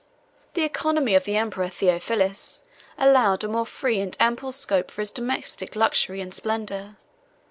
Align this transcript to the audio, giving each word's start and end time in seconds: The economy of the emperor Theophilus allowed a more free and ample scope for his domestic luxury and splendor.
The 0.55 0.63
economy 0.63 1.13
of 1.13 1.25
the 1.25 1.37
emperor 1.37 1.69
Theophilus 1.69 2.63
allowed 2.97 3.43
a 3.43 3.47
more 3.47 3.67
free 3.67 3.99
and 3.99 4.17
ample 4.19 4.51
scope 4.51 4.89
for 4.89 5.03
his 5.03 5.11
domestic 5.11 5.75
luxury 5.75 6.21
and 6.21 6.33
splendor. 6.33 6.95